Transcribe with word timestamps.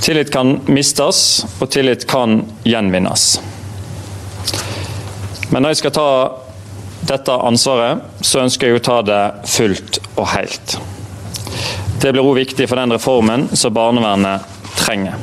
Tillit 0.00 0.32
kan 0.32 0.60
mistes, 0.66 1.44
og 1.60 1.70
tillit 1.70 2.06
kan 2.10 2.42
gjenvinnes. 2.64 3.28
Men 5.50 5.62
når 5.62 5.74
jeg 5.74 5.80
skal 5.84 5.94
ta 5.96 6.10
dette 7.06 7.38
ansvaret, 7.48 8.02
så 8.20 8.42
ønsker 8.44 8.68
jeg 8.68 8.80
å 8.80 8.84
ta 8.84 8.98
det 9.06 9.22
fullt 9.50 10.00
og 10.16 10.26
helt. 10.34 10.76
Det 12.02 12.12
blir 12.12 12.24
òg 12.24 12.42
viktig 12.42 12.66
for 12.68 12.78
den 12.80 12.92
reformen 12.92 13.48
som 13.56 13.74
barnevernet 13.74 14.46
trenger. 14.76 15.16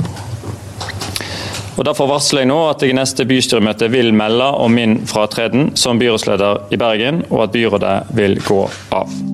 Og 1.74 1.86
Derfor 1.86 2.08
varsler 2.08 2.44
jeg 2.44 2.52
nå 2.52 2.60
at 2.70 2.84
jeg 2.86 2.94
i 2.94 2.98
neste 2.98 3.26
bystyremøte 3.28 3.90
vil 3.94 4.14
melde 4.16 4.50
om 4.62 4.78
min 4.78 5.00
fratreden 5.10 5.74
som 5.80 6.00
byrådsleder 6.02 6.74
i 6.74 6.82
Bergen, 6.82 7.24
og 7.32 7.48
at 7.48 7.56
byrådet 7.58 7.96
vil 8.14 8.38
gå 8.46 8.66
av. 8.94 9.33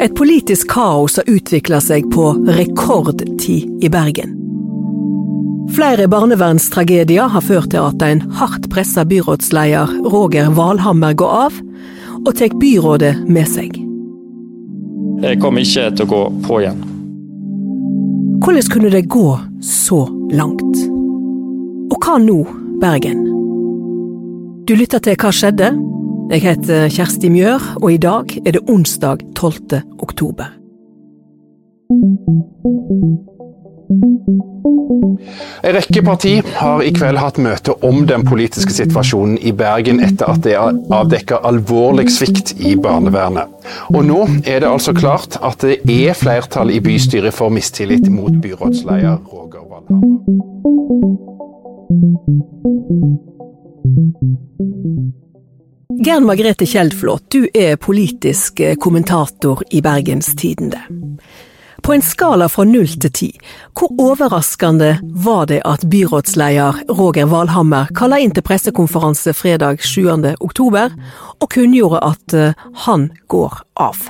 Et 0.00 0.14
politisk 0.14 0.68
kaos 0.72 1.16
har 1.16 1.28
utvikla 1.30 1.78
seg 1.80 2.08
på 2.10 2.32
rekordtid 2.56 3.84
i 3.84 3.90
Bergen. 3.92 4.32
Flere 5.74 6.08
barnevernstragedier 6.10 7.30
har 7.30 7.44
ført 7.44 7.70
til 7.72 7.86
at 7.86 8.02
en 8.02 8.24
hardt 8.38 8.66
pressa 8.72 9.04
byrådsleder 9.08 9.94
Roger 10.10 10.50
Valhammer 10.56 11.14
går 11.14 11.36
av, 11.46 11.60
og 12.24 12.32
tar 12.34 12.56
byrådet 12.60 13.14
med 13.28 13.48
seg. 13.48 13.78
Jeg 15.22 15.40
kommer 15.40 15.62
ikke 15.62 15.86
til 15.94 16.08
å 16.08 16.10
gå 16.10 16.22
på 16.48 16.60
igjen. 16.64 16.82
Hvordan 18.44 18.70
kunne 18.74 18.92
det 18.92 19.06
gå 19.08 19.28
så 19.62 20.02
langt? 20.34 20.84
Og 21.94 21.96
hva 22.02 22.18
nå, 22.20 22.42
Bergen? 22.82 23.22
Du 24.66 24.74
lytter 24.74 24.98
til 25.04 25.16
Hva 25.20 25.30
skjedde? 25.32 25.70
Jeg 26.30 26.40
heter 26.40 26.88
Kjersti 26.88 27.28
Mjør, 27.28 27.64
og 27.82 27.92
i 27.92 27.98
dag 28.00 28.30
er 28.46 28.54
det 28.56 28.62
onsdag 28.70 29.20
12. 29.36 29.80
oktober. 30.00 30.46
En 35.64 35.74
rekke 35.76 36.02
parti 36.04 36.32
har 36.56 36.82
i 36.84 36.92
kveld 36.96 37.20
hatt 37.20 37.40
møte 37.44 37.74
om 37.84 38.06
den 38.08 38.24
politiske 38.24 38.72
situasjonen 38.72 39.36
i 39.44 39.52
Bergen 39.56 40.00
etter 40.04 40.32
at 40.32 40.40
det 40.46 40.54
er 40.56 40.78
avdekka 40.98 41.42
alvorlig 41.44 42.08
svikt 42.12 42.54
i 42.56 42.72
barnevernet. 42.76 43.52
Og 43.92 44.04
nå 44.08 44.22
er 44.44 44.64
det 44.64 44.70
altså 44.70 44.96
klart 44.96 45.36
at 45.44 45.60
det 45.60 45.78
er 45.92 46.16
flertall 46.16 46.72
i 46.72 46.80
bystyret 46.84 47.36
for 47.36 47.52
mistillit 47.52 48.08
mot 48.08 48.32
byrådsleder 48.40 49.20
Roger 49.28 49.68
Valhammer. 49.68 50.24
Gern 55.98 56.24
Margrethe 56.24 56.66
Kjeldflot, 56.66 57.22
du 57.28 57.46
er 57.54 57.76
politisk 57.76 58.60
eh, 58.60 58.74
kommentator 58.74 59.62
i 59.70 59.82
Bergens 59.82 60.32
Tidende. 60.36 60.80
På 61.82 61.92
en 61.94 62.02
skala 62.02 62.48
fra 62.48 62.64
null 62.64 62.88
til 62.88 63.12
ti, 63.14 63.28
hvor 63.76 63.92
overraskende 64.00 64.96
var 65.02 65.46
det 65.50 65.60
at 65.68 65.84
byrådsleder 65.92 66.80
Roger 66.98 67.28
Valhammer 67.30 67.92
kalla 67.94 68.18
inn 68.18 68.34
til 68.34 68.46
pressekonferanse 68.46 69.34
fredag 69.36 69.84
7. 69.84 70.08
oktober, 70.40 70.96
og 71.38 71.50
kunngjorde 71.54 72.02
at 72.08 72.38
eh, 72.38 72.64
han 72.86 73.10
går 73.28 73.60
av? 73.78 74.00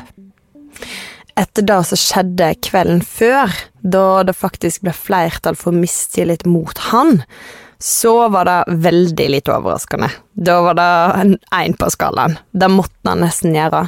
Etter 1.37 1.67
det 1.67 1.81
som 1.91 2.01
skjedde 2.01 2.55
kvelden 2.63 3.03
før, 3.05 3.53
da 3.83 4.23
det 4.25 4.39
faktisk 4.39 4.87
ble 4.87 4.95
flertall 4.97 5.59
for 5.59 5.77
mistillit 5.77 6.47
mot 6.47 6.79
han, 6.93 7.19
så 7.83 8.29
var 8.33 8.49
det 8.49 8.79
veldig 8.85 9.27
lite 9.37 9.55
overraskende. 9.55 10.11
Da 10.35 10.61
var 10.65 10.79
det 10.79 11.39
én 11.55 11.77
på 11.79 11.91
skalaen. 11.93 12.39
Det 12.53 12.71
måtte 12.73 13.11
han 13.11 13.25
nesten 13.25 13.57
gjøre. 13.57 13.87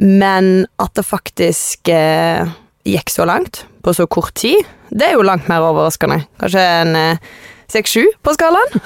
Men 0.00 0.66
at 0.80 0.94
det 0.96 1.06
faktisk 1.06 1.90
eh, 1.92 2.48
gikk 2.88 3.12
så 3.12 3.26
langt 3.28 3.64
på 3.84 3.94
så 3.96 4.06
kort 4.10 4.34
tid, 4.40 4.64
det 4.90 5.10
er 5.10 5.16
jo 5.18 5.26
langt 5.26 5.48
mer 5.50 5.64
overraskende. 5.68 6.22
Kanskje 6.40 6.66
en 6.82 6.98
seks-sju 7.70 8.04
eh, 8.08 8.18
på 8.24 8.36
skalaen? 8.36 8.80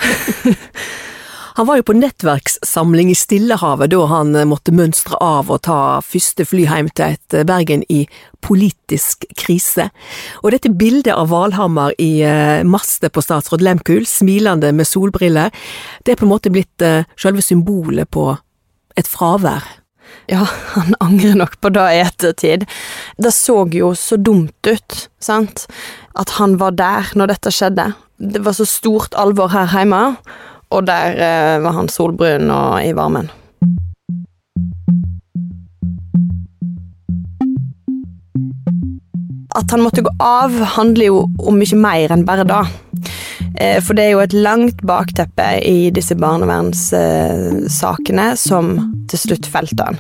Han 1.57 1.67
var 1.67 1.79
jo 1.79 1.85
på 1.87 1.95
nettverkssamling 1.95 3.13
i 3.13 3.15
Stillehavet 3.15 3.93
da 3.93 4.01
han 4.11 4.35
eh, 4.35 4.47
måtte 4.49 4.75
mønstre 4.75 5.21
av 5.23 5.53
og 5.55 5.61
ta 5.63 6.01
første 6.03 6.43
fly 6.51 6.65
hjem 6.67 6.89
til 6.91 7.15
et 7.15 7.37
eh, 7.37 7.45
Bergen 7.47 7.85
i 7.87 8.01
politisk 8.43 9.23
krise. 9.39 9.87
Og 10.43 10.51
dette 10.51 10.73
bildet 10.75 11.15
av 11.15 11.31
Valhammer 11.31 11.95
i 12.03 12.25
eh, 12.27 12.67
mastet 12.67 13.15
på 13.15 13.23
statsråd 13.23 13.63
Lehmkuhl, 13.63 14.03
smilende 14.03 14.73
med 14.75 14.89
solbriller, 14.91 15.55
det 16.03 16.17
er 16.17 16.19
på 16.19 16.27
en 16.27 16.33
måte 16.33 16.51
blitt 16.51 16.83
selve 17.15 17.45
symbolet 17.45 18.11
på 18.11 18.33
et 18.99 19.11
fravær. 19.11 19.63
Ja, 20.31 20.43
han 20.75 20.97
angrer 20.99 21.39
nok 21.39 21.61
på 21.63 21.71
det 21.77 21.85
i 21.93 22.01
ettertid. 22.03 22.65
Det 23.15 23.31
så 23.37 23.61
jo 23.71 23.93
så 23.99 24.19
dumt 24.19 24.67
ut, 24.67 25.05
sant, 25.23 25.69
at 26.19 26.35
han 26.41 26.59
var 26.59 26.75
der 26.75 27.15
når 27.15 27.31
dette 27.37 27.55
skjedde. 27.55 27.93
Det 28.19 28.43
var 28.43 28.59
så 28.59 28.67
stort 28.67 29.15
alvor 29.19 29.55
her 29.55 29.71
hjemme 29.71 30.03
og 30.71 30.87
der 30.89 31.17
eh, 31.17 31.63
var 31.65 31.73
han 31.79 31.89
solbrun 31.93 32.51
og 32.51 32.85
i 32.85 32.93
varmen. 32.97 33.31
At 39.55 39.71
han 39.71 39.85
måtte 39.85 40.03
gå 40.03 40.11
av, 40.19 40.51
handler 40.75 41.07
jo 41.07 41.19
om 41.39 41.59
mye 41.61 41.77
mer 41.79 42.13
enn 42.15 42.25
bare 42.27 42.45
da. 42.49 42.65
Eh, 43.61 43.83
for 43.85 43.95
det 43.95 44.03
er 44.05 44.11
jo 44.17 44.23
et 44.25 44.33
langt 44.35 44.83
bakteppe 44.87 45.61
i 45.63 45.91
disse 45.95 46.15
barnevernssakene 46.19 48.37
som 48.41 48.93
til 49.11 49.19
slutt 49.21 49.47
felte 49.51 49.83
han. 49.87 49.97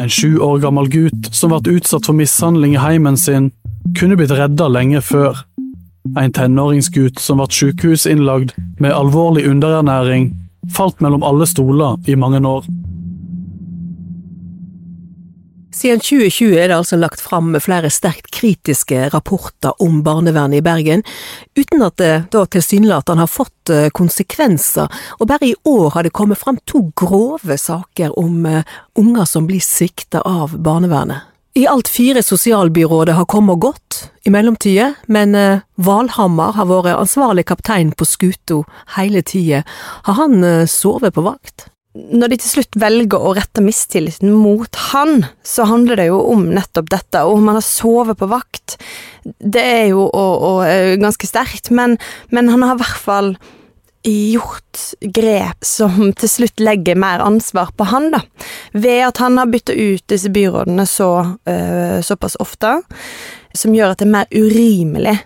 En 0.00 0.10
sju 0.10 0.38
år 0.40 0.58
gammel 0.62 0.88
gutt 0.90 1.34
som 1.36 1.50
ble 1.52 1.76
utsatt 1.76 2.06
for 2.08 2.14
mishandling 2.16 2.74
i 2.74 2.82
heimen 2.82 3.16
sin, 3.20 3.50
kunne 3.98 4.16
blitt 4.16 4.32
redda 4.34 4.68
lenge 4.72 5.00
før. 5.04 5.36
En 6.18 6.32
tenåringsgutt 6.34 7.20
som 7.22 7.38
ble 7.38 7.46
sykehusinnlagd 7.54 8.56
med 8.82 8.94
alvorlig 8.94 9.46
underernæring, 9.46 10.32
falt 10.74 11.00
mellom 11.00 11.22
alle 11.26 11.46
stoler 11.46 12.00
i 12.10 12.16
mange 12.18 12.42
år. 12.46 12.66
Siden 15.72 16.02
2020 16.04 16.58
er 16.60 16.68
det 16.68 16.76
altså 16.76 16.98
lagt 17.00 17.22
fram 17.24 17.54
flere 17.64 17.88
sterkt 17.90 18.28
kritiske 18.34 19.06
rapporter 19.14 19.72
om 19.82 20.02
barnevernet 20.04 20.60
i 20.60 20.64
Bergen, 20.64 21.02
uten 21.56 21.82
at 21.86 21.96
det 21.98 22.12
da 22.34 22.44
tilsynelatende 22.44 23.24
har 23.24 23.32
fått 23.32 23.72
eh, 23.72 23.88
konsekvenser, 23.94 24.92
og 25.18 25.30
bare 25.30 25.48
i 25.48 25.56
år 25.64 25.94
har 25.96 26.04
det 26.06 26.12
kommet 26.12 26.38
fram 26.38 26.60
to 26.68 26.84
grove 26.98 27.56
saker 27.58 28.14
om 28.20 28.44
eh, 28.46 28.68
unger 29.00 29.24
som 29.26 29.48
blir 29.48 29.64
svikta 29.64 30.20
av 30.28 30.58
barnevernet. 30.60 31.31
I 31.52 31.66
alt 31.68 31.88
fire 31.92 32.22
sosialbyråder 32.24 33.12
har 33.12 33.26
kommet 33.28 33.58
og 33.58 33.64
gått 33.66 33.96
i 34.24 34.30
mellomtida, 34.32 34.94
men 35.12 35.34
eh, 35.36 35.60
Valhammer 35.84 36.54
har 36.56 36.68
vært 36.70 36.96
ansvarlig 36.96 37.44
kaptein 37.50 37.90
på 37.92 38.06
skuta 38.08 38.62
hele 38.94 39.20
tida. 39.20 39.60
Har 40.08 40.16
han 40.16 40.40
eh, 40.48 40.64
sovet 40.70 41.12
på 41.12 41.26
vakt? 41.26 41.66
Når 41.92 42.32
de 42.32 42.38
til 42.40 42.54
slutt 42.54 42.78
velger 42.80 43.20
å 43.20 43.34
rette 43.36 43.60
mistilliten 43.60 44.32
mot 44.32 44.80
han, 44.94 45.26
så 45.44 45.66
handler 45.68 46.00
det 46.00 46.08
jo 46.08 46.22
om 46.32 46.46
nettopp 46.56 46.88
dette, 46.88 47.20
og 47.20 47.36
om 47.36 47.50
han 47.50 47.60
har 47.60 47.68
sovet 47.68 48.16
på 48.16 48.30
vakt. 48.32 48.78
Det 49.36 49.60
er 49.60 49.90
jo 49.90 50.06
og, 50.06 50.32
og, 50.48 50.62
eh, 50.70 50.94
ganske 51.02 51.28
sterkt, 51.28 51.68
men, 51.68 51.98
men 52.32 52.48
han 52.48 52.64
har 52.64 52.80
i 52.80 52.84
hvert 52.86 53.04
fall 53.10 53.34
gjort 54.10 54.80
grep 55.00 55.64
som 55.64 56.10
til 56.18 56.30
slutt 56.30 56.62
legger 56.62 56.98
mer 56.98 57.22
ansvar 57.22 57.70
på 57.76 57.86
han, 57.90 58.10
da. 58.14 58.22
Ved 58.72 59.04
at 59.06 59.20
han 59.22 59.38
har 59.38 59.50
bytta 59.52 59.76
ut 59.76 60.04
disse 60.10 60.32
byrådene 60.32 60.86
så, 60.88 61.12
uh, 61.48 62.00
såpass 62.02 62.36
ofte, 62.42 62.80
som 63.54 63.74
gjør 63.76 63.94
at 63.94 64.02
det 64.02 64.08
er 64.08 64.16
mer 64.16 64.34
urimelig 64.34 65.16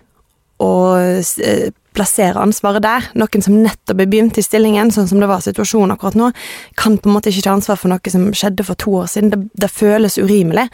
å 0.61 0.71
uh, 0.97 1.69
plassere 1.97 2.41
ansvaret 2.41 2.85
der. 2.85 3.09
Noen 3.17 3.43
som 3.43 3.57
nettopp 3.57 4.03
er 4.03 4.09
begynt 4.09 4.37
i 4.37 4.45
stillingen, 4.45 4.91
sånn 4.93 5.09
som 5.09 5.21
det 5.21 5.29
var 5.29 5.41
situasjonen 5.45 5.95
akkurat 5.95 6.17
nå, 6.19 6.31
kan 6.77 6.99
på 7.01 7.09
en 7.09 7.17
måte 7.17 7.33
ikke 7.33 7.47
ta 7.47 7.55
ansvar 7.57 7.79
for 7.81 7.91
noe 7.91 8.13
som 8.13 8.29
skjedde 8.37 8.67
for 8.67 8.77
to 8.77 8.93
år 9.01 9.09
siden. 9.09 9.33
Det, 9.33 9.41
det 9.65 9.73
føles 9.73 10.19
urimelig. 10.21 10.67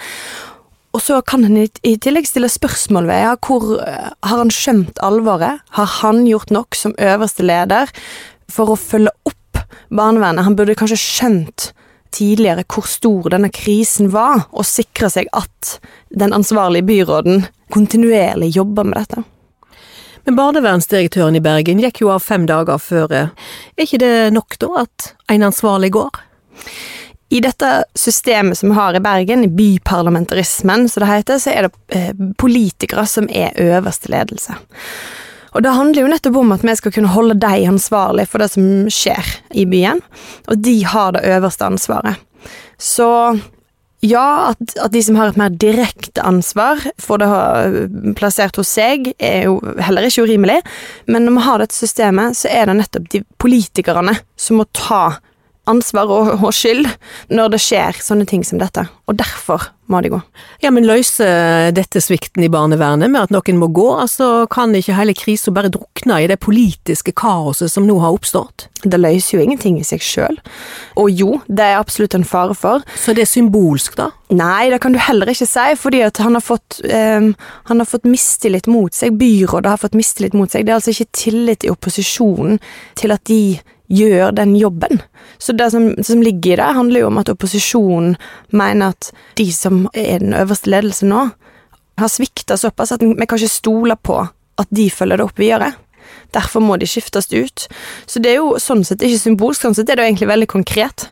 Og 0.94 1.02
så 1.02 1.18
kan 1.26 1.46
han 1.48 1.58
i 1.58 1.96
tillegg 1.98 2.28
stille 2.30 2.50
spørsmål 2.52 3.08
ved 3.10 3.24
ja, 3.24 3.34
hvor 3.42 3.80
eh, 3.82 4.12
har 4.14 4.42
han 4.44 4.54
skjønt 4.54 5.02
alvoret? 5.02 5.64
Har 5.74 5.90
han 6.00 6.22
gjort 6.30 6.54
nok 6.54 6.78
som 6.78 6.94
øverste 7.02 7.46
leder 7.46 7.90
for 8.52 8.74
å 8.74 8.78
følge 8.78 9.14
opp 9.26 9.64
barnevernet? 9.90 10.46
Han 10.46 10.58
burde 10.60 10.78
kanskje 10.78 11.02
skjønt 11.02 11.72
tidligere 12.14 12.66
hvor 12.70 12.86
stor 12.86 13.32
denne 13.34 13.50
krisen 13.50 14.12
var, 14.14 14.46
og 14.54 14.70
sikre 14.70 15.10
seg 15.10 15.30
at 15.34 15.78
den 16.14 16.36
ansvarlige 16.36 16.86
byråden 16.86 17.48
kontinuerlig 17.74 18.52
jobber 18.54 18.86
med 18.86 19.00
dette. 19.02 19.24
Men 20.24 20.38
barnevernsdirektøren 20.38 21.36
i 21.36 21.44
Bergen 21.44 21.82
gikk 21.84 22.04
jo 22.04 22.14
av 22.14 22.22
fem 22.24 22.46
dager 22.48 22.78
før. 22.80 23.12
Er 23.18 23.82
ikke 23.82 24.00
det 24.00 24.30
nok, 24.36 24.56
da, 24.62 24.86
at 24.86 25.10
en 25.34 25.50
ansvarlig 25.50 25.90
går? 25.98 26.22
I 27.34 27.40
dette 27.42 27.70
systemet 27.98 28.60
som 28.60 28.70
vi 28.70 28.78
har 28.78 28.94
i 28.94 29.02
Bergen, 29.02 29.44
i 29.44 29.50
byparlamentarismen, 29.50 30.86
så 30.90 31.02
det 31.02 31.10
heter, 31.10 31.40
så 31.42 31.54
er 31.54 31.66
det 31.66 31.98
eh, 31.98 32.12
politikere 32.38 33.08
som 33.10 33.26
er 33.26 33.58
øverste 33.58 34.12
ledelse. 34.14 34.54
Og 35.54 35.66
det 35.66 35.74
handler 35.74 36.04
jo 36.04 36.12
nettopp 36.12 36.38
om 36.38 36.54
at 36.54 36.66
vi 36.66 36.76
skal 36.78 36.94
kunne 36.94 37.14
holde 37.14 37.38
dem 37.42 37.74
ansvarlig 37.74 38.28
for 38.30 38.42
det 38.42 38.52
som 38.54 38.70
skjer 38.92 39.34
i 39.58 39.66
byen, 39.70 40.02
og 40.50 40.62
de 40.62 40.76
har 40.86 41.18
det 41.18 41.26
øverste 41.34 41.74
ansvaret. 41.74 42.22
Så 42.78 43.10
Ja, 44.04 44.52
at, 44.52 44.74
at, 44.76 44.92
de 44.92 45.00
som 45.00 45.16
har 45.16 45.30
et 45.32 45.38
mer 45.40 45.54
direkte 45.56 46.20
ansvar 46.28 46.82
for 47.00 47.22
det 47.22 48.16
plassert 48.20 48.58
hos 48.60 48.68
seg, 48.76 49.14
er 49.16 49.46
jo 49.48 49.62
heller 49.80 50.04
ikke 50.04 50.26
urimelig. 50.28 50.58
Men 51.08 51.24
når 51.24 51.38
vi 51.38 51.44
har 51.46 51.64
dette 51.64 51.78
systemet, 51.78 52.36
så 52.36 52.52
er 52.52 52.68
det 52.68 52.76
nettopp 52.82 53.08
de 53.14 53.22
politikerne 53.40 54.18
som 54.36 54.60
må 54.60 54.68
ta 54.76 55.22
ansvar 55.70 56.12
og, 56.12 56.34
og, 56.40 56.50
skyld 56.56 56.90
når 57.34 57.54
det 57.54 57.62
skjer 57.64 58.02
sånne 58.04 58.28
ting 58.30 58.44
som 58.48 58.60
dette, 58.62 58.86
og 59.08 59.18
derfor 59.20 59.70
må 59.92 60.00
de 60.04 60.14
gå. 60.14 60.20
Ja, 60.64 60.72
men 60.72 60.88
løser 60.88 61.72
dette 61.76 62.02
svikten 62.02 62.44
i 62.46 62.50
barnevernet 62.52 63.12
med 63.12 63.26
at 63.26 63.34
noen 63.36 63.60
må 63.60 63.68
gå, 63.76 63.88
altså 64.00 64.46
kan 64.52 64.74
ikke 64.76 64.96
hele 64.96 65.16
krisa 65.18 65.52
bare 65.56 65.72
drukne 65.72 66.22
i 66.24 66.30
det 66.32 66.40
politiske 66.44 67.14
kaoset 67.20 67.72
som 67.72 67.88
nå 67.88 67.98
har 68.04 68.16
oppstått? 68.16 68.70
Det 68.84 69.00
løser 69.00 69.38
jo 69.38 69.44
ingenting 69.44 69.78
i 69.80 69.86
seg 69.88 70.04
sjøl, 70.04 70.40
og 71.00 71.12
jo, 71.12 71.38
det 71.48 71.68
er 71.68 71.80
absolutt 71.80 72.16
en 72.18 72.28
fare 72.28 72.56
for. 72.58 72.84
Så 73.00 73.16
det 73.16 73.26
er 73.26 73.32
symbolsk, 73.32 73.96
da? 74.00 74.10
Nei, 74.34 74.72
det 74.74 74.82
kan 74.84 74.96
du 74.96 75.00
heller 75.04 75.30
ikke 75.30 75.48
si, 75.48 75.68
fordi 75.80 76.02
at 76.04 76.20
han 76.24 76.36
har 76.36 76.44
fått, 76.44 76.80
um, 76.88 77.34
han 77.70 77.84
har 77.84 77.88
fått 77.88 78.08
mistillit 78.10 78.68
mot 78.72 78.96
seg, 78.96 79.16
byrådet 79.20 79.76
har 79.76 79.84
fått 79.84 80.00
mistillit 80.00 80.36
mot 80.36 80.52
seg, 80.52 80.66
det 80.66 80.74
er 80.74 80.80
altså 80.82 80.96
ikke 80.96 81.12
tillit 81.16 81.68
i 81.68 81.72
opposisjonen 81.72 82.60
til 83.00 83.16
at 83.16 83.24
de 83.30 83.60
gjør 83.92 84.32
den 84.36 84.56
jobben. 84.56 85.02
Så 85.38 85.54
det 85.54 85.72
som, 85.72 85.90
som, 86.04 86.22
ligger 86.24 86.54
i 86.54 86.60
det, 86.62 86.74
handler 86.78 87.04
jo 87.04 87.10
om 87.10 87.20
at 87.22 87.32
opposisjonen 87.34 88.16
mener 88.56 88.94
at 88.94 89.12
de 89.40 89.48
som 89.54 89.88
er 89.94 90.24
den 90.24 90.36
øverste 90.38 90.72
ledelsen 90.72 91.12
nå, 91.14 91.28
har 92.00 92.10
svikta 92.10 92.58
såpass 92.58 92.96
at 92.96 93.04
vi 93.06 93.28
kan 93.28 93.38
ikke 93.38 93.52
stole 93.52 93.98
på 94.02 94.18
at 94.62 94.70
de 94.74 94.90
følger 94.90 95.20
det 95.20 95.28
opp 95.28 95.40
videre. 95.40 95.74
Derfor 96.34 96.64
må 96.64 96.78
de 96.82 96.90
skiftes 96.90 97.30
ut. 97.34 97.68
Så 98.10 98.22
det 98.22 98.34
er 98.34 98.42
jo 98.42 98.56
sånn 98.62 98.84
sett 98.88 99.04
ikke 99.06 99.22
symbolsk, 99.22 99.62
sånn 99.62 99.78
sett 99.78 99.90
er 99.90 100.00
det 100.00 100.06
jo 100.06 100.12
egentlig 100.14 100.32
veldig 100.32 100.50
konkret. 100.56 101.10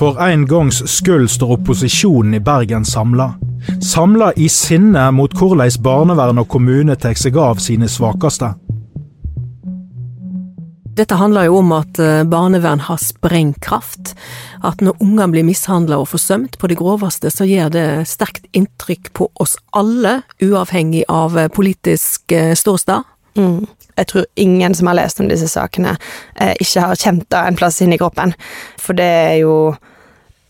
For 0.00 0.16
en 0.24 0.46
gangs 0.48 0.78
skyld 0.88 1.26
står 1.28 1.58
opposisjonen 1.58 2.34
i 2.34 2.40
Bergen 2.40 2.86
samla. 2.88 3.34
Samla 3.84 4.30
i 4.32 4.46
sinne 4.48 5.02
mot 5.12 5.34
hvordan 5.36 5.74
barnevern 5.84 6.40
og 6.40 6.46
kommune 6.48 6.94
tar 6.96 7.18
seg 7.20 7.36
av 7.36 7.60
sine 7.60 7.84
svakeste. 7.84 8.48
Dette 10.96 11.18
handler 11.20 11.50
jo 11.50 11.58
om 11.58 11.74
at 11.76 12.00
eh, 12.00 12.22
barnevern 12.24 12.80
har 12.86 12.96
sprengkraft. 12.96 14.14
At 14.64 14.80
når 14.80 14.96
unger 15.04 15.34
blir 15.34 15.44
mishandla 15.44 16.00
og 16.00 16.08
forsømt 16.14 16.56
på 16.56 16.72
det 16.72 16.80
groveste, 16.80 17.28
så 17.28 17.44
gjør 17.44 17.68
det 17.76 17.84
sterkt 18.08 18.48
inntrykk 18.56 19.12
på 19.12 19.28
oss 19.36 19.58
alle, 19.76 20.22
uavhengig 20.40 21.04
av 21.12 21.36
eh, 21.36 21.52
politisk 21.52 22.32
eh, 22.32 22.54
ståsted. 22.56 23.04
Mm. 23.36 23.68
Jeg 24.00 24.08
tror 24.08 24.26
ingen 24.40 24.72
som 24.74 24.88
har 24.88 24.96
lest 24.96 25.20
om 25.20 25.28
disse 25.28 25.44
sakene, 25.52 25.92
ikke 26.56 26.82
har 26.88 26.96
kjent 26.96 27.26
det 27.28 27.40
en 27.44 27.58
plass 27.58 27.82
inni 27.84 27.98
kroppen. 28.00 28.32
For 28.80 28.96
det 28.96 29.08
er 29.28 29.34
jo 29.42 29.54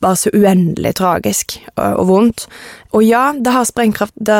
bare 0.00 0.16
så 0.16 0.30
uendelig 0.32 0.94
tragisk 0.96 1.58
og, 1.76 2.00
og 2.00 2.06
vondt. 2.08 2.46
Og 2.96 3.04
ja, 3.04 3.30
det 3.36 3.52
har 3.52 3.66
sprengkraft. 3.68 4.14
Det, 4.16 4.38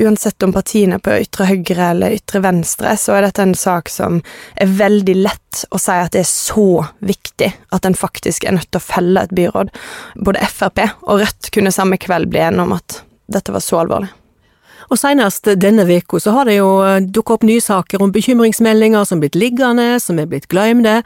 uansett 0.00 0.46
om 0.46 0.54
partiene 0.54 1.00
på 1.02 1.18
ytre 1.24 1.48
høyre 1.50 1.90
eller 1.90 2.16
ytre 2.16 2.42
venstre, 2.44 2.94
så 3.00 3.16
er 3.16 3.26
dette 3.26 3.42
en 3.44 3.56
sak 3.58 3.90
som 3.92 4.20
er 4.60 4.70
veldig 4.78 5.16
lett 5.18 5.64
å 5.74 5.80
si 5.82 5.94
at 5.98 6.14
det 6.14 6.24
er 6.24 6.30
så 6.30 6.84
viktig 7.04 7.50
at 7.74 7.86
en 7.86 7.98
faktisk 7.98 8.46
er 8.46 8.56
nødt 8.56 8.70
til 8.70 8.82
å 8.82 8.86
felle 8.86 9.26
et 9.26 9.34
byråd. 9.34 9.72
Både 10.24 10.46
Frp 10.50 10.84
og 10.86 11.22
Rødt 11.22 11.50
kunne 11.54 11.74
samme 11.74 11.98
kveld 12.00 12.30
bli 12.30 12.42
enige 12.46 12.66
om 12.66 12.76
at 12.78 13.00
dette 13.34 13.54
var 13.54 13.64
så 13.64 13.82
alvorlig. 13.82 14.10
Og 14.92 14.98
senest 15.00 15.48
denne 15.58 15.86
uka 15.88 16.20
så 16.20 16.34
har 16.36 16.46
det 16.46 16.58
jo 16.58 16.68
dukket 17.00 17.38
opp 17.38 17.46
nye 17.48 17.62
saker 17.62 18.02
om 18.04 18.12
bekymringsmeldinger 18.12 19.06
som 19.08 19.18
er 19.18 19.26
blitt 19.26 19.38
liggende, 19.40 19.94
som 19.98 20.20
er 20.20 20.28
blitt 20.30 20.50
glemte, 20.52 21.00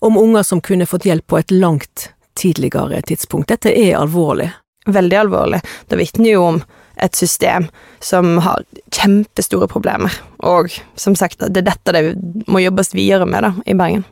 om 0.00 0.16
unger 0.16 0.46
som 0.46 0.62
kunne 0.64 0.88
fått 0.88 1.04
hjelp 1.06 1.26
på 1.28 1.38
et 1.38 1.52
langt 1.52 2.08
tidligere 2.40 3.02
tidspunkt. 3.06 3.50
Dette 3.52 3.72
er 3.76 3.98
alvorlig. 4.00 4.50
Veldig 4.90 5.18
alvorlig. 5.20 5.60
Det 5.88 5.98
vitner 6.00 6.32
jo 6.32 6.44
om 6.54 6.62
et 7.00 7.16
system 7.16 7.68
som 8.04 8.38
har 8.44 8.64
kjempestore 8.92 9.68
problemer, 9.70 10.12
og 10.44 10.72
som 11.00 11.16
sagt, 11.16 11.40
det 11.40 11.62
er 11.62 11.68
dette 11.70 11.94
det 11.96 12.02
må 12.50 12.60
jobbes 12.60 12.92
videre 12.96 13.28
med 13.28 13.46
da, 13.46 13.52
i 13.64 13.76
Bergen. 13.76 14.04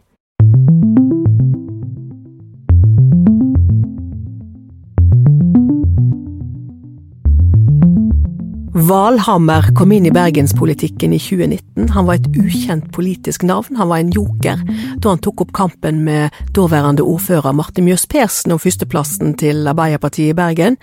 Valhammer 8.78 9.74
kom 9.74 9.90
inn 9.92 10.06
i 10.06 10.10
bergenspolitikken 10.14 11.12
i 11.12 11.18
2019. 11.18 11.88
Han 11.96 12.06
var 12.06 12.18
et 12.18 12.28
ukjent 12.38 12.84
politisk 12.94 13.42
navn, 13.48 13.74
han 13.74 13.88
var 13.90 14.02
en 14.04 14.12
joker 14.14 14.60
da 15.02 15.10
han 15.10 15.22
tok 15.24 15.42
opp 15.42 15.50
kampen 15.56 16.04
med 16.06 16.34
daværende 16.54 17.02
ordfører 17.02 17.56
Marte 17.58 17.82
Mjøs 17.82 18.06
Persen 18.10 18.54
om 18.54 18.60
førsteplassen 18.62 19.34
til 19.40 19.66
Arbeiderpartiet 19.66 20.30
i 20.30 20.38
Bergen. 20.38 20.78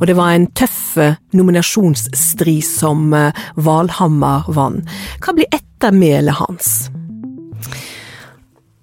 Og 0.00 0.06
det 0.08 0.16
var 0.16 0.32
en 0.32 0.48
tøff 0.56 0.96
nominasjonsstri 1.36 2.60
som 2.64 3.12
eh, 3.12 3.44
Valhammer 3.60 4.48
vant. 4.48 4.96
Hva 5.20 5.36
blir 5.36 5.50
ettermælet 5.52 6.40
hans? 6.40 6.72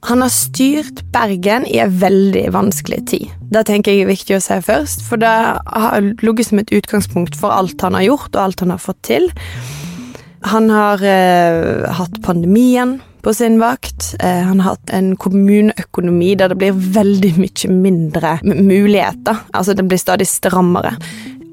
Han 0.10 0.24
har 0.24 0.32
styrt 0.34 1.04
Bergen 1.14 1.66
i 1.70 1.78
en 1.84 1.94
veldig 2.02 2.48
vanskelig 2.56 3.04
tid. 3.12 3.28
Det 3.54 3.66
tenker 3.70 3.94
jeg 3.94 4.06
er 4.06 4.10
viktig 4.10 4.38
å 4.38 4.42
si 4.42 4.58
først, 4.66 5.04
for 5.06 5.22
det 5.22 5.30
har 5.30 6.02
ligget 6.24 6.50
som 6.50 6.62
et 6.62 6.74
utgangspunkt 6.74 7.38
for 7.38 7.54
alt 7.54 7.82
han 7.86 7.98
har 8.00 8.08
gjort, 8.08 8.32
og 8.34 8.42
alt 8.42 8.66
han 8.66 8.74
har 8.74 8.82
fått 8.82 9.02
til. 9.06 9.30
Han 10.50 10.72
har 10.74 11.04
eh, 11.06 11.86
hatt 12.00 12.18
pandemien 12.26 12.98
på 13.22 13.34
sin 13.38 13.60
vakt. 13.62 14.16
Eh, 14.20 14.42
han 14.48 14.64
har 14.64 14.74
hatt 14.74 14.94
en 14.98 15.14
kommuneøkonomi 15.22 16.34
der 16.40 16.50
det 16.50 16.58
blir 16.64 16.82
veldig 16.98 17.36
mye 17.38 17.74
mindre 17.76 18.36
muligheter. 18.42 19.46
Altså, 19.54 19.78
det 19.78 19.86
blir 19.86 20.02
stadig 20.02 20.26
strammere. 20.30 20.96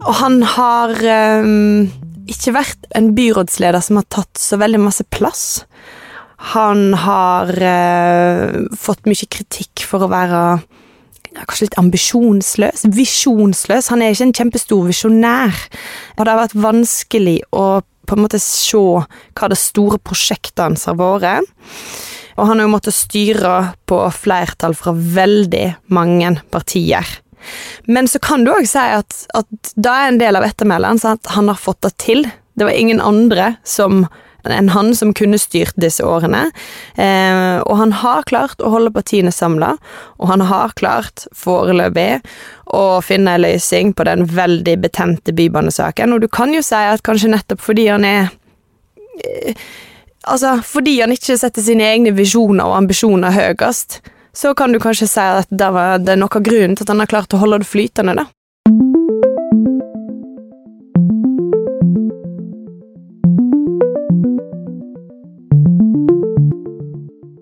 Og 0.06 0.14
han 0.22 0.40
har 0.56 0.96
eh, 1.04 1.52
ikke 2.32 2.56
vært 2.56 2.88
en 2.96 3.12
byrådsleder 3.16 3.84
som 3.84 4.00
har 4.00 4.08
tatt 4.08 4.40
så 4.40 4.56
veldig 4.60 4.80
masse 4.88 5.04
plass. 5.12 5.66
Han 6.54 6.94
har 6.96 7.50
eh, 7.60 8.58
fått 8.78 9.08
mye 9.08 9.28
kritikk 9.28 9.84
for 9.84 10.04
å 10.04 10.10
være 10.12 10.42
kanskje 11.38 11.68
litt 11.68 11.78
ambisjonsløs, 11.78 12.86
visjonsløs. 12.94 13.90
Han 13.92 14.02
er 14.02 14.14
ikke 14.14 14.28
en 14.28 14.36
kjempestor 14.40 14.86
visjonær. 14.88 15.54
Og 16.16 16.24
det 16.24 16.32
har 16.32 16.40
vært 16.40 16.58
vanskelig 16.58 17.38
å 17.52 17.68
på 18.08 18.16
en 18.16 18.24
måte 18.24 18.40
se 18.40 18.78
hva 18.78 19.48
det 19.52 19.58
store 19.60 19.98
prosjektet 20.00 20.62
hans 20.64 20.86
har 20.88 20.96
vært. 20.98 21.48
Og 22.38 22.46
han 22.46 22.60
har 22.60 22.68
jo 22.68 22.72
måttet 22.72 22.96
styre 22.96 23.54
på 23.90 23.98
flertall 24.14 24.76
fra 24.78 24.94
veldig 24.94 25.66
mange 25.92 26.36
partier. 26.54 27.04
Men 27.86 28.08
så 28.10 28.20
kan 28.22 28.44
du 28.44 28.52
òg 28.54 28.66
si 28.68 28.80
at, 28.80 29.24
at 29.36 29.72
da 29.76 29.94
er 30.00 30.12
en 30.12 30.20
del 30.22 30.38
av 30.38 30.46
ettermælet 30.46 31.04
at 31.06 31.32
han 31.34 31.50
har 31.50 31.60
fått 31.60 31.82
det 31.84 31.92
til. 32.00 32.24
Det 32.58 32.66
var 32.66 32.74
ingen 32.78 33.02
andre 33.04 33.56
som 33.66 34.06
enn 34.46 34.70
han 34.72 34.92
som 34.94 35.14
kunne 35.16 35.38
styrt 35.40 35.76
disse 35.80 36.04
årene. 36.04 36.48
Eh, 36.96 37.58
og 37.64 37.74
han 37.80 37.94
har 38.02 38.26
klart 38.30 38.62
å 38.62 38.70
holde 38.72 38.92
partiene 38.94 39.32
samla, 39.34 39.74
og 40.18 40.30
han 40.30 40.44
har 40.48 40.76
klart 40.78 41.26
foreløpig 41.36 42.20
å 42.76 43.00
finne 43.04 43.34
en 43.36 43.44
løsning 43.46 43.94
på 43.96 44.06
den 44.08 44.26
veldig 44.30 44.78
betente 44.84 45.34
bybanesaken. 45.34 46.14
Og 46.14 46.24
du 46.24 46.28
kan 46.28 46.54
jo 46.54 46.62
si 46.64 46.78
at 46.78 47.04
kanskje 47.06 47.32
nettopp 47.34 47.64
fordi 47.64 47.90
han 47.90 48.08
er 48.08 48.32
eh, 49.24 49.68
Altså, 50.28 50.58
fordi 50.66 50.98
han 51.00 51.12
ikke 51.14 51.38
setter 51.40 51.62
sine 51.64 51.86
egne 51.88 52.10
visjoner 52.12 52.66
og 52.68 52.74
ambisjoner 52.76 53.32
høyest, 53.32 54.00
så 54.36 54.50
kan 54.58 54.74
du 54.74 54.80
kanskje 54.82 55.06
si 55.08 55.22
at 55.22 55.48
det, 55.48 55.68
var, 55.72 56.02
det 56.02 56.12
er 56.12 56.20
noe 56.20 56.28
av 56.28 56.44
grunnen 56.44 56.76
til 56.76 56.84
at 56.84 56.92
han 56.92 57.00
har 57.00 57.08
klart 57.08 57.32
å 57.32 57.40
holde 57.40 57.62
det 57.62 57.68
flytende, 57.70 58.12
da. 58.18 58.26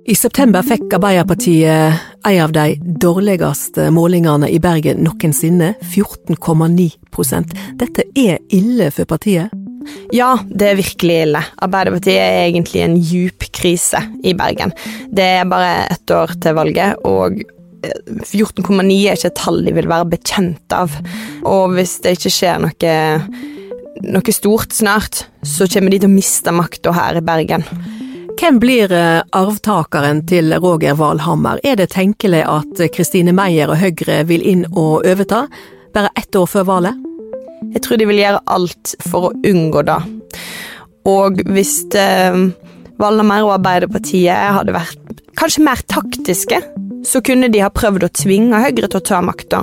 I 0.07 0.15
september 0.15 0.63
fikk 0.63 0.93
Arbeiderpartiet 0.95 2.03
en 2.27 2.37
av 2.45 2.53
de 2.55 2.77
dårligste 3.03 3.89
målingene 3.91 4.47
i 4.55 4.61
Bergen 4.63 5.01
noensinne, 5.03 5.73
14,9% 5.83 7.57
Dette 7.81 8.05
er 8.15 8.39
ille 8.55 8.93
for 8.95 9.11
partiet? 9.11 9.51
Ja, 10.15 10.37
det 10.47 10.69
er 10.69 10.79
virkelig 10.79 11.19
ille. 11.25 11.43
Arbeiderpartiet 11.59 12.21
er 12.23 12.45
egentlig 12.45 12.85
en 12.85 12.97
djup 13.03 13.49
krise 13.51 14.05
i 14.23 14.37
Bergen. 14.39 14.71
Det 15.11 15.27
er 15.41 15.51
bare 15.51 15.89
ett 15.91 16.15
år 16.15 16.37
til 16.39 16.55
valget, 16.55 17.03
og 17.03 17.43
14,9 17.83 18.87
er 18.95 19.19
ikke 19.19 19.33
et 19.33 19.39
tall 19.43 19.63
de 19.67 19.75
vil 19.75 19.91
være 19.91 20.11
bekjent 20.15 20.75
av. 20.75 20.95
Og 21.43 21.75
hvis 21.75 21.99
det 22.07 22.15
ikke 22.21 22.37
skjer 22.39 22.63
noe, 22.63 22.97
noe 24.07 24.39
stort 24.39 24.75
snart, 24.75 25.27
så 25.43 25.67
kommer 25.67 25.91
de 25.91 26.05
til 26.05 26.11
å 26.11 26.15
miste 26.15 26.55
makta 26.55 26.95
her 26.95 27.19
i 27.19 27.27
Bergen. 27.27 27.67
Hvem 28.37 28.59
blir 28.61 28.93
eh, 28.93 29.23
arvtakeren 29.33 30.19
til 30.29 30.53
Roger 30.61 30.95
Valhammer? 30.99 31.57
Er 31.65 31.79
det 31.81 31.89
tenkelig 31.95 32.43
at 32.45 32.83
Kristine 32.93 33.33
Meyer 33.33 33.71
og 33.73 33.81
Høyre 33.81 34.19
vil 34.29 34.45
inn 34.45 34.67
og 34.75 35.07
overta, 35.09 35.47
bare 35.97 36.13
ett 36.21 36.37
år 36.37 36.45
før 36.51 36.67
valget? 36.69 36.99
Jeg 37.73 37.83
tror 37.87 37.97
de 37.97 38.09
vil 38.11 38.21
gjøre 38.21 38.43
alt 38.53 38.93
for 39.09 39.31
å 39.31 39.35
unngå 39.41 39.83
det. 39.89 39.97
Og 41.09 41.41
hvis 41.49 41.79
eh, 41.97 42.37
Valhammer 43.01 43.47
og 43.47 43.55
Arbeiderpartiet 43.57 44.53
hadde 44.59 44.77
vært 44.77 45.23
kanskje 45.41 45.65
mer 45.65 45.81
taktiske, 45.89 46.61
så 47.07 47.23
kunne 47.25 47.49
de 47.53 47.63
ha 47.65 47.71
prøvd 47.73 48.05
å 48.05 48.13
tvinge 48.21 48.61
Høyre 48.61 48.91
til 48.91 48.99
å 49.01 49.07
ta 49.07 49.23
makta, 49.25 49.63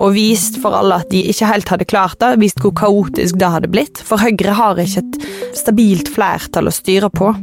og 0.00 0.16
vist 0.16 0.56
for 0.62 0.76
alle 0.78 1.02
at 1.02 1.10
de 1.12 1.20
ikke 1.32 1.50
helt 1.50 1.72
hadde 1.72 1.88
klart 1.90 2.16
det, 2.22 2.36
vist 2.40 2.64
hvor 2.64 2.72
kaotisk 2.80 3.36
det 3.40 3.52
hadde 3.58 3.70
blitt, 3.72 4.00
for 4.00 4.24
Høyre 4.24 4.56
har 4.56 4.80
ikke 4.80 5.04
et 5.04 5.28
stabilt 5.56 6.08
flertall 6.16 6.70
å 6.70 6.74
styre 6.74 7.12
på. 7.12 7.34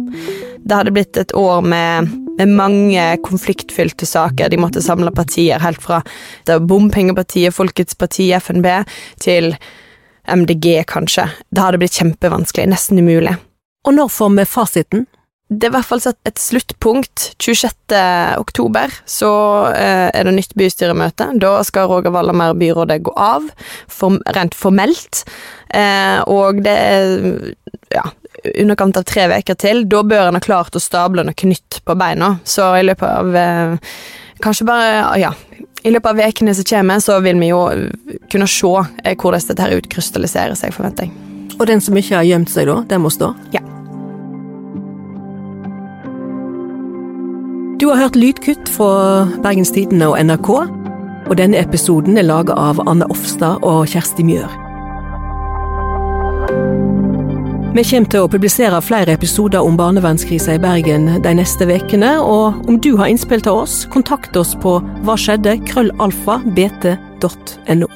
Det 0.63 0.79
hadde 0.79 0.96
blitt 0.96 1.20
et 1.20 1.36
år 1.38 1.62
med 1.62 2.20
med 2.38 2.50
mange 2.50 3.17
konfliktfylte 3.25 4.05
saker. 4.05 4.50
De 4.50 4.58
måtte 4.58 4.82
samle 4.82 5.12
partier 5.15 5.62
helt 5.63 5.82
fra 5.84 6.01
bompengepartiet, 6.50 7.53
Folkets 7.55 7.98
parti, 8.00 8.32
FNB, 8.34 8.67
til 9.22 9.53
MDG, 10.27 10.84
kanskje. 10.89 11.27
Det 11.53 11.63
hadde 11.63 11.82
blitt 11.82 12.00
kjempevanskelig, 12.00 12.70
nesten 12.72 13.01
umulig. 13.03 13.36
Og 13.88 13.98
når 13.98 14.13
får 14.13 14.38
vi 14.38 14.48
fasiten? 14.48 15.05
Det 15.53 15.67
er 15.67 15.74
i 15.74 15.75
hvert 15.75 15.86
fall 15.86 16.01
satt 16.01 16.17
et 16.25 16.39
sluttpunkt. 16.41 17.34
26. 17.43 17.75
oktober 18.39 18.93
så 19.05 19.29
eh, 19.75 20.08
er 20.10 20.25
det 20.25 20.34
nytt 20.34 20.55
bystyremøte. 20.58 21.27
Da 21.43 21.58
skal 21.67 21.91
Roger 21.91 22.13
Wallamer 22.15 22.55
byrådet 22.58 23.03
gå 23.05 23.13
av, 23.20 23.46
rent 24.34 24.58
formelt. 24.58 25.25
Eh, 25.70 26.24
og 26.32 26.63
det 26.65 26.74
er 26.74 27.53
ja, 27.93 28.08
underkant 28.59 28.97
av 28.97 29.05
tre 29.07 29.27
uker 29.31 29.57
til. 29.59 29.83
Da 29.89 30.03
bør 30.03 30.27
en 30.29 30.38
ha 30.38 30.43
klart 30.43 30.75
å 30.75 30.81
stable 30.83 31.25
noe 31.25 31.50
nytt 31.50 31.81
på 31.85 31.95
beina. 32.00 32.38
Så 32.43 32.67
i 32.77 32.85
løpet 32.85 33.09
av 33.09 33.35
eh, 33.35 33.91
Kanskje 34.43 34.65
bare 34.67 35.19
Ja. 35.21 35.33
I 35.83 35.91
løpet 35.91 36.09
av 36.13 36.19
ukene 36.29 36.53
som 36.55 36.63
kommer, 36.63 37.00
så 37.03 37.17
vil 37.19 37.39
vi 37.39 37.50
jo 37.50 37.59
kunne 38.31 38.47
se 38.47 38.71
eh, 39.03 39.15
hvordan 39.19 39.47
dette 39.50 39.65
her 39.65 39.75
utkrystalliserer 39.81 40.55
seg, 40.55 40.71
forventer 40.71 41.09
jeg. 41.09 41.15
Og 41.59 41.67
den 41.67 41.83
som 41.83 41.97
ikke 42.00 42.15
har 42.15 42.23
gjemt 42.23 42.51
seg, 42.51 42.69
da? 42.71 42.81
Den 42.88 43.03
må 43.03 43.12
stå? 43.12 43.33
Ja. 43.51 43.59
Du 47.83 47.89
har 47.89 48.00
hørt 48.00 48.15
lydkutt 48.15 48.71
fra 48.71 49.27
Bergens 49.43 49.73
Tidende 49.75 50.07
og 50.07 50.15
NRK, 50.23 50.50
og 51.27 51.35
denne 51.39 51.59
episoden 51.59 52.15
er 52.15 52.29
laga 52.29 52.55
av 52.55 52.79
Anne 52.88 53.07
Offstad 53.12 53.59
og 53.59 53.83
Kjersti 53.91 54.23
Mjør. 54.23 54.72
Vi 57.73 57.81
kommer 57.81 58.09
til 58.13 58.21
å 58.21 58.29
publisere 58.29 58.77
flere 58.85 59.15
episoder 59.17 59.65
om 59.65 59.73
barnevernskrisa 59.79 60.59
i 60.59 60.61
Bergen 60.61 61.07
de 61.25 61.31
neste 61.39 61.65
ukene, 61.65 62.11
og 62.21 62.69
om 62.69 62.77
du 62.77 62.91
har 62.99 63.09
innspill 63.09 63.41
til 63.41 63.63
oss, 63.63 63.79
kontakt 63.89 64.37
oss 64.37 64.53
på 64.61 64.77
hva 65.01 65.17
skjedde 65.17 65.57
krøllalfa 65.71 66.37
bt.no. 66.53 67.89